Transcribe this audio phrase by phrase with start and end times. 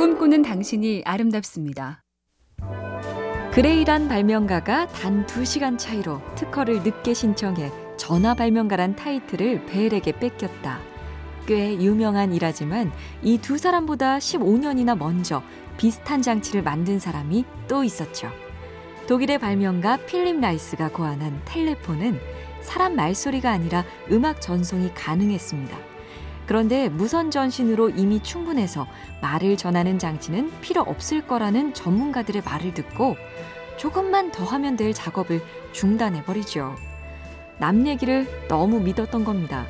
[0.00, 2.02] 꿈꾸는 당신이 아름답습니다.
[3.52, 10.78] 그레이란 발명가가 단 2시간 차이로 특허를 늦게 신청해 전화 발명가란 타이틀을 벨에게 뺏겼다.
[11.46, 12.90] 꽤 유명한 일화지만
[13.22, 15.42] 이 두 사람보다 15년이나 먼저
[15.76, 18.30] 비슷한 장치를 만든 사람이 또 있었죠.
[19.06, 22.18] 독일의 발명가 필립 라이스가 고안한 텔레폰은
[22.62, 25.89] 사람 말소리가 아니라 음악 전송이 가능했습니다.
[26.50, 28.88] 그런데 무선 전신으로 이미 충분해서
[29.22, 33.14] 말을 전하는 장치는 필요 없을 거라는 전문가들의 말을 듣고
[33.76, 35.40] 조금만 더 하면 될 작업을
[35.70, 36.74] 중단해 버리죠.
[37.60, 39.64] 남 얘기를 너무 믿었던 겁니다.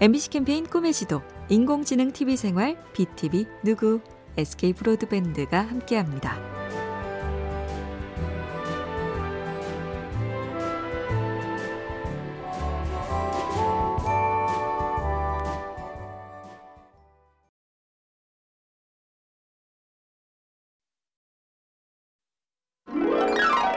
[0.00, 4.00] MBC 캠페인 꿈의 지도, 인공지능 TV 생활, BTV 누구,
[4.38, 6.59] SK 브로드밴드가 함께합니다.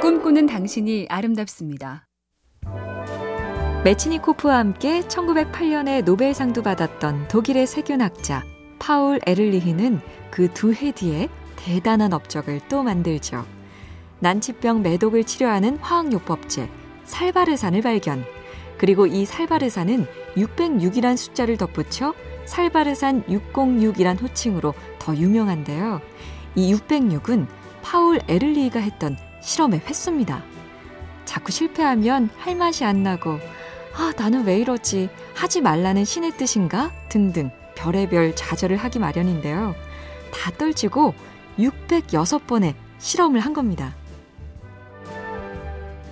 [0.04, 2.06] 꿈꾸는 당신이 아름답습니다.
[3.86, 8.44] 메치니코프와 함께 1908년에 노벨상도 받았던 독일의 세균학자
[8.80, 13.46] 파울 에를리히는 그 두 해 뒤에 대단한 업적을 또 만들죠.
[14.20, 16.70] 난치병 매독을 치료하는 화학요법제
[17.06, 18.26] 살바르산을 발견.
[18.78, 26.02] 그리고 이 살바르산은 606이란 숫자를 덧붙여 살바르산 606이란 호칭으로 더 유명한데요.
[26.56, 27.48] 이 606은
[27.82, 30.44] 파울 에를리히가 했던 실험의 횟수입니다.
[31.26, 33.40] 자꾸 실패하면 할 맛이 안 나고,
[33.96, 35.10] 아, 나는 왜 이러지?
[35.36, 36.92] 하지 말라는 신의 뜻인가?
[37.10, 39.76] 등등 별의별 좌절을 하기 마련인데요.
[40.34, 41.14] 다 떨치고
[41.60, 43.96] 606번의 실험을 한 겁니다.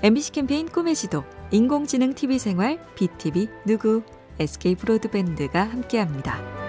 [0.03, 4.03] MBC 캠페인 꿈의 지도, 인공지능 TV 생활, BTV 누구,
[4.39, 6.60] SK 브로드밴드가 함께합니다.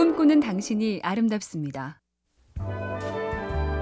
[0.00, 2.00] 꿈꾸는 당신이 아름답습니다.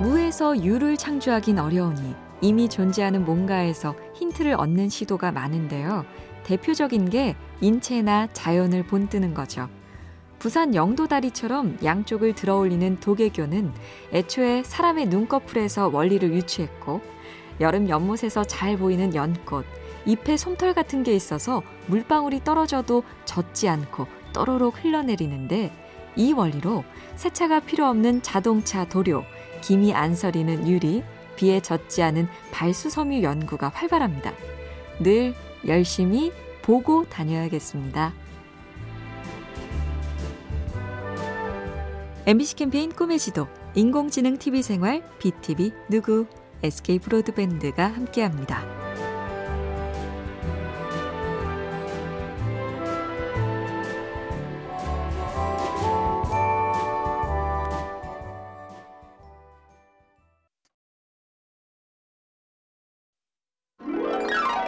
[0.00, 6.04] 무에서 유를 창조하긴 어려우니 이미 존재하는 뭔가에서 힌트를 얻는 시도가 많은데요.
[6.42, 9.68] 대표적인 게 인체나 자연을 본뜨는 거죠.
[10.40, 13.72] 부산 영도다리처럼 양쪽을 들어올리는 도개교는
[14.12, 17.00] 애초에 사람의 눈꺼풀에서 원리를 유추했고
[17.60, 19.64] 여름 연못에서 잘 보이는 연꽃,
[20.04, 25.86] 잎에 솜털 같은 게 있어서 물방울이 떨어져도 젖지 않고 떠로록 흘러내리는데
[26.18, 26.84] 이 원리로
[27.14, 29.24] 세차가 필요 없는 자동차 도료,
[29.62, 31.02] 김이 안 서리는 유리,
[31.36, 34.32] 비에 젖지 않은 발수섬유 연구가 활발합니다.
[35.00, 35.32] 늘
[35.66, 38.12] 열심히 보고 다녀야겠습니다.
[42.26, 46.26] MBC 캠페인 꿈의 지도, 인공지능 TV 생활, BTV 누구,
[46.62, 48.87] SK 브로드밴드가 함께합니다.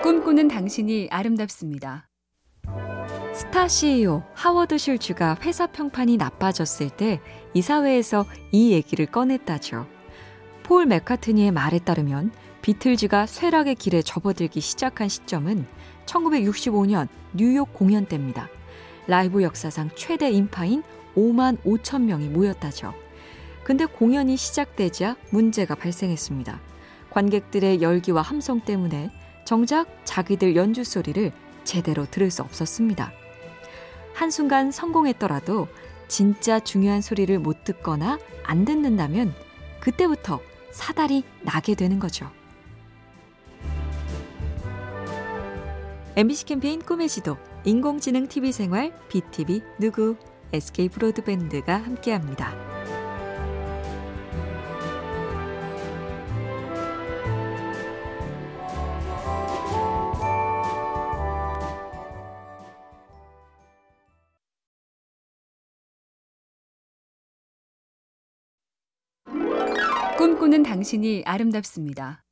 [0.02, 2.08] 꿈꾸는 당신이 아름답습니다.
[3.34, 7.20] 스타 CEO 하워드 슐츠가 회사 평판이 나빠졌을 때
[7.52, 9.86] 이사회에서 이 얘기를 꺼냈다죠.
[10.62, 15.66] 폴 맥카트니의 말에 따르면 비틀즈가 쇠락의 길에 접어들기 시작한 시점은
[16.06, 18.48] 1965년 뉴욕 공연 때입니다.
[19.06, 20.82] 라이브 역사상 최대 인파인
[21.14, 22.94] 5만 5천 명이 모였다죠.
[23.64, 26.58] 근데 공연이 시작되자 문제가 발생했습니다.
[27.10, 29.10] 관객들의 열기와 함성 때문에
[29.44, 31.32] 정작 자기들 연주 소리를
[31.64, 33.12] 제대로 들을 수 없었습니다.
[34.14, 35.68] 한순간 성공했더라도
[36.08, 39.34] 진짜 중요한 소리를 못 듣거나 안 듣는다면
[39.80, 40.40] 그때부터
[40.70, 42.30] 사달이 나게 되는 거죠.
[46.16, 50.16] MBC 캠페인 꿈의 지도, 인공지능 TV 생활, BTV 누구,
[50.52, 52.79] SK 브로드밴드가 함께합니다.
[70.20, 72.22] 꿈꾸는 당신이 아름답습니다.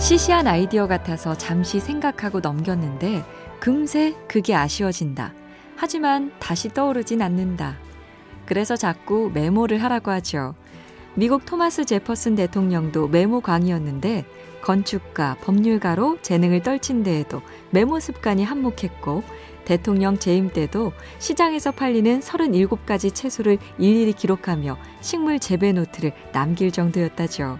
[0.00, 3.22] 시시한 아이디어 같아서 잠시 생각하고 넘겼는데
[3.60, 5.34] 금세 그게 아쉬워진다.
[5.76, 7.78] 하지만 다시 떠오르진 않는다.
[8.44, 10.56] 그래서 자꾸 메모를 하라고 하죠.
[11.14, 14.24] 미국 토마스 제퍼슨 대통령도 메모광이었는데
[14.62, 17.40] 건축가, 법률가로 재능을 떨친 데에도
[17.70, 19.22] 메모 습관이 한몫했고
[19.64, 27.58] 대통령 재임 때도 시장에서 팔리는 37가지 채소를 일일이 기록하며 식물 재배 노트를 남길 정도였다죠.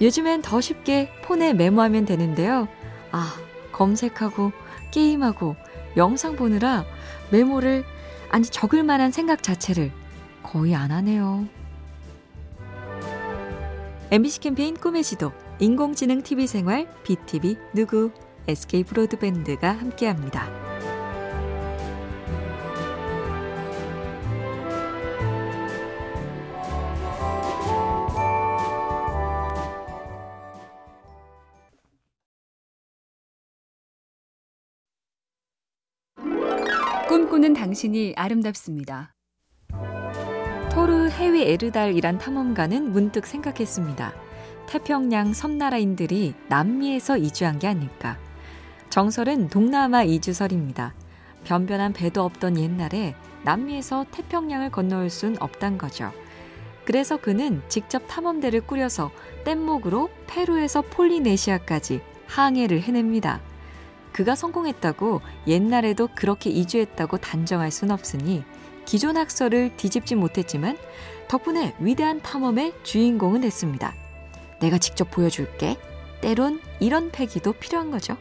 [0.00, 2.68] 요즘엔 더 쉽게 폰에 메모하면 되는데요.
[3.12, 3.34] 아,
[3.72, 4.52] 검색하고
[4.90, 5.56] 게임하고
[5.96, 6.84] 영상 보느라
[7.30, 7.84] 메모를
[8.30, 9.92] 아니 적을 만한 생각 자체를
[10.42, 11.46] 거의 안 하네요.
[14.10, 18.10] MBC 캠페인 꿈의 지도 인공지능 TV 생활 BTV 누구
[18.48, 20.69] SK 브로드밴드가 함께합니다.
[37.10, 39.12] 꿈꾸는 당신이 아름답습니다.
[40.70, 44.14] 토르 해외 에르달이란 탐험가는 문득 생각했습니다.
[44.68, 48.16] 태평양 섬나라인들이 남미에서 이주한 게 아닐까.
[48.90, 50.94] 정설은 동남아 이주설입니다.
[51.42, 56.12] 변변한 배도 없던 옛날에 남미에서 태평양을 건너올 순 없단 거죠.
[56.84, 59.10] 그래서 그는 직접 탐험대를 꾸려서
[59.44, 63.40] 뗏목으로 페루에서 폴리네시아까지 항해를 해냅니다.
[64.12, 68.44] 그가 성공했다고 옛날에도 그렇게 이주했다고 단정할 순 없으니
[68.84, 70.76] 기존 학설을 뒤집지 못했지만
[71.28, 73.94] 덕분에 위대한 탐험의 주인공은 됐습니다.
[74.60, 75.76] 내가 직접 보여줄게.
[76.20, 78.16] 때론 이런 패기도 필요한 거죠.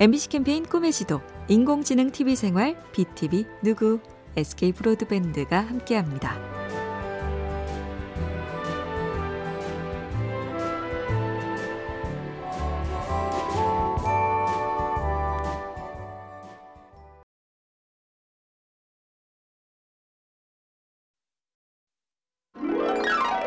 [0.00, 4.00] MBC 캠페인 꿈의 지도, 인공지능 TV 생활, BTV 누구,
[4.36, 6.67] SK 브로드밴드가 함께합니다.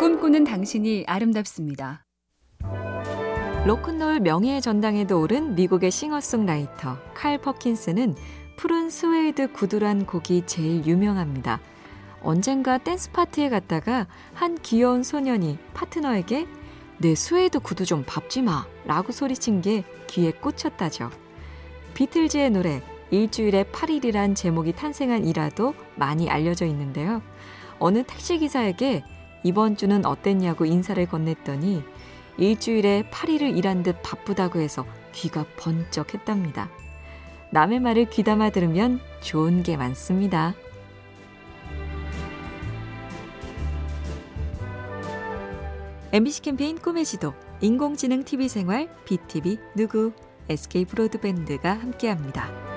[0.01, 2.03] 꿈꾸는 당신이 아름답습니다.
[3.67, 8.15] 로큰롤 명예의 전당에도 오른 미국의 싱어송라이터 칼 퍼킨스는
[8.57, 11.59] 푸른 스웨이드 구두란 곡이 제일 유명합니다.
[12.23, 16.47] 언젠가 댄스 파티에 갔다가 한 귀여운 소년이 파트너에게
[16.97, 21.11] 내 스웨이드 구두 좀 밟지 마 라고 소리친 게 귀에 꽂혔다죠.
[21.93, 22.81] 비틀즈의 노래
[23.11, 27.21] 일주일에 8일이란 제목이 탄생한 일화도 많이 알려져 있는데요.
[27.77, 29.03] 어느 택시기사에게
[29.43, 31.83] 이번 주는 어땠냐고 인사를 건넸더니
[32.37, 36.69] 일주일에 8일을 일한 듯 바쁘다고 해서 귀가 번쩍 했답니다.
[37.51, 40.53] 남의 말을 귀담아 들으면 좋은 게 많습니다.
[46.13, 50.11] MBC 캠페인 꿈의 지도, 인공지능 TV 생활, BTV 누구,
[50.49, 52.70] SK 브로드밴드가 함께합니다.